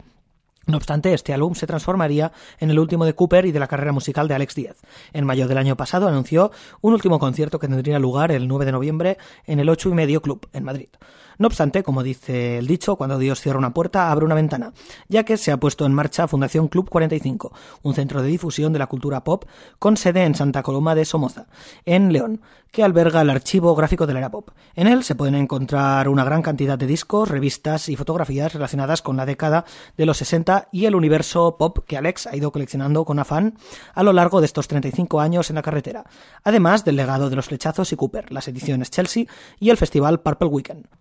No 0.67 0.77
obstante, 0.77 1.13
este 1.13 1.33
álbum 1.33 1.55
se 1.55 1.65
transformaría 1.65 2.31
en 2.59 2.69
el 2.69 2.77
último 2.77 3.05
de 3.05 3.15
Cooper 3.15 3.47
y 3.47 3.51
de 3.51 3.59
la 3.59 3.67
carrera 3.67 3.91
musical 3.91 4.27
de 4.27 4.35
Alex 4.35 4.53
Díaz. 4.53 4.77
En 5.11 5.25
mayo 5.25 5.47
del 5.47 5.57
año 5.57 5.75
pasado 5.75 6.07
anunció 6.07 6.51
un 6.81 6.93
último 6.93 7.17
concierto 7.17 7.57
que 7.57 7.67
tendría 7.67 7.97
lugar 7.97 8.31
el 8.31 8.47
9 8.47 8.65
de 8.65 8.71
noviembre 8.71 9.17
en 9.47 9.59
el 9.59 9.69
8 9.69 9.89
y 9.89 9.93
medio 9.93 10.21
Club, 10.21 10.47
en 10.53 10.63
Madrid. 10.63 10.89
No 11.37 11.47
obstante, 11.47 11.83
como 11.83 12.03
dice 12.03 12.57
el 12.57 12.67
dicho, 12.67 12.95
cuando 12.95 13.17
Dios 13.17 13.41
cierra 13.41 13.59
una 13.59 13.73
puerta, 13.73 14.11
abre 14.11 14.25
una 14.25 14.35
ventana, 14.35 14.73
ya 15.07 15.23
que 15.23 15.37
se 15.37 15.51
ha 15.51 15.57
puesto 15.57 15.85
en 15.85 15.93
marcha 15.93 16.27
Fundación 16.27 16.67
Club 16.67 16.89
45, 16.89 17.53
un 17.83 17.93
centro 17.93 18.21
de 18.21 18.29
difusión 18.29 18.73
de 18.73 18.79
la 18.79 18.87
cultura 18.87 19.23
pop 19.23 19.45
con 19.79 19.97
sede 19.97 20.23
en 20.23 20.35
Santa 20.35 20.63
Coloma 20.63 20.95
de 20.95 21.05
Somoza, 21.05 21.47
en 21.85 22.13
León, 22.13 22.41
que 22.71 22.83
alberga 22.83 23.21
el 23.21 23.29
archivo 23.29 23.75
gráfico 23.75 24.07
de 24.07 24.13
la 24.13 24.19
era 24.19 24.31
pop. 24.31 24.49
En 24.75 24.87
él 24.87 25.03
se 25.03 25.15
pueden 25.15 25.35
encontrar 25.35 26.07
una 26.07 26.23
gran 26.23 26.41
cantidad 26.41 26.77
de 26.77 26.87
discos, 26.87 27.29
revistas 27.29 27.89
y 27.89 27.95
fotografías 27.95 28.53
relacionadas 28.53 29.01
con 29.01 29.17
la 29.17 29.25
década 29.25 29.65
de 29.97 30.05
los 30.05 30.17
60 30.17 30.69
y 30.71 30.85
el 30.85 30.95
universo 30.95 31.57
pop 31.57 31.79
que 31.85 31.97
Alex 31.97 32.27
ha 32.27 32.35
ido 32.35 32.51
coleccionando 32.51 33.03
con 33.03 33.19
afán 33.19 33.57
a 33.93 34.03
lo 34.03 34.13
largo 34.13 34.39
de 34.39 34.45
estos 34.45 34.67
35 34.67 35.19
años 35.19 35.49
en 35.49 35.57
la 35.57 35.61
carretera, 35.61 36.05
además 36.43 36.85
del 36.85 36.95
legado 36.95 37.29
de 37.29 37.35
los 37.35 37.47
flechazos 37.47 37.91
y 37.91 37.95
Cooper, 37.95 38.31
las 38.31 38.47
ediciones 38.47 38.89
Chelsea 38.89 39.25
y 39.59 39.69
el 39.69 39.77
festival 39.77 40.21
Purple 40.21 40.47
Weekend. 40.47 41.00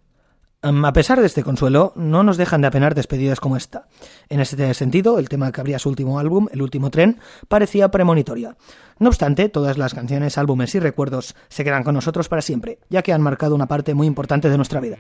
A 0.63 0.93
pesar 0.93 1.19
de 1.19 1.27
este 1.27 1.43
consuelo, 1.43 1.95
no 1.97 2.23
nos 2.23 2.37
dejan 2.37 2.61
de 2.61 2.67
apenar 2.67 2.95
despedidas 2.95 3.41
como 3.41 3.57
esta. 3.57 3.87
En 4.29 4.41
este 4.41 4.75
sentido, 4.75 5.19
el 5.19 5.31
tema 5.31 5.53
que 5.53 5.61
abría 5.63 5.79
su 5.79 5.89
último 5.89 6.19
álbum, 6.19 6.49
El 6.53 6.61
último 6.61 6.91
tren, 6.91 7.19
parecía 7.49 7.91
premonitoria. 7.91 8.59
No 8.99 9.09
obstante, 9.09 9.49
todas 9.49 9.79
las 9.79 9.95
canciones, 9.95 10.37
álbumes 10.37 10.75
y 10.75 10.81
recuerdos 10.81 11.35
se 11.49 11.65
quedan 11.65 11.83
con 11.83 11.95
nosotros 11.95 12.29
para 12.29 12.43
siempre, 12.43 12.79
ya 12.91 13.01
que 13.01 13.15
han 13.15 13.23
marcado 13.23 13.55
una 13.55 13.69
parte 13.69 13.95
muy 13.95 14.07
importante 14.07 14.51
de 14.51 14.59
nuestra 14.59 14.81
vida. 14.81 14.99